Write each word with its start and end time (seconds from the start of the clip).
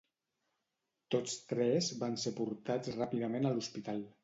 Tots 1.15 1.35
tres 1.51 1.91
van 2.01 2.17
ser 2.23 2.33
portats 2.41 2.93
ràpidament 2.99 3.49
a 3.51 3.55
l'hospital. 3.55 4.05